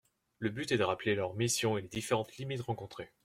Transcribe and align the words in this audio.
Le 0.39 0.49
but 0.49 0.71
est 0.71 0.79
de 0.79 0.83
rappeler 0.83 1.13
leurs 1.13 1.35
missions 1.35 1.77
et 1.77 1.83
les 1.83 1.87
différentes 1.87 2.35
limites 2.37 2.61
rencontrées. 2.61 3.11